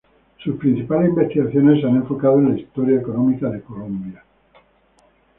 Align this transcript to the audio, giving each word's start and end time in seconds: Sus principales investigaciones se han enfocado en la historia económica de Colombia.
Sus 0.43 0.55
principales 0.57 1.09
investigaciones 1.09 1.79
se 1.79 1.87
han 1.87 1.97
enfocado 1.97 2.39
en 2.39 2.55
la 2.55 2.59
historia 2.59 2.99
económica 2.99 3.49
de 3.51 3.61
Colombia. 3.61 4.23